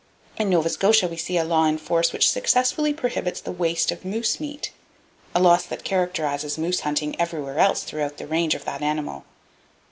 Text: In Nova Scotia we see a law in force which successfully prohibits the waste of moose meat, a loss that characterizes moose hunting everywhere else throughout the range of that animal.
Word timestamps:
In 0.35 0.49
Nova 0.49 0.67
Scotia 0.67 1.07
we 1.07 1.15
see 1.15 1.37
a 1.37 1.43
law 1.43 1.65
in 1.65 1.77
force 1.77 2.11
which 2.11 2.27
successfully 2.27 2.91
prohibits 2.91 3.39
the 3.39 3.51
waste 3.51 3.91
of 3.91 4.03
moose 4.03 4.39
meat, 4.39 4.71
a 5.35 5.39
loss 5.39 5.63
that 5.67 5.83
characterizes 5.83 6.57
moose 6.57 6.79
hunting 6.79 7.15
everywhere 7.21 7.59
else 7.59 7.83
throughout 7.83 8.17
the 8.17 8.25
range 8.25 8.55
of 8.55 8.65
that 8.65 8.81
animal. 8.81 9.25